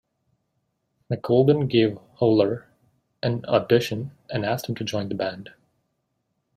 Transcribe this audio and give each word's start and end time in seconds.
McColgan 1.11 1.69
gave 1.69 1.99
Hollar 2.15 2.67
an 3.21 3.45
audition 3.47 4.09
and 4.31 4.43
asked 4.43 4.67
him 4.67 4.73
to 4.77 4.83
join 4.83 5.09
the 5.09 5.13
band. 5.13 5.51